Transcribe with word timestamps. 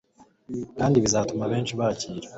kandi 0.79 1.03
bizatuma 1.03 1.41
abenshi 1.45 1.73
bakira 1.79 2.27